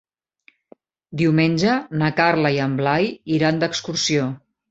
Diumenge 1.21 1.75
na 2.01 2.09
Carla 2.21 2.51
i 2.57 2.59
en 2.65 2.75
Blai 2.81 3.07
iran 3.39 3.63
d'excursió. 3.65 4.27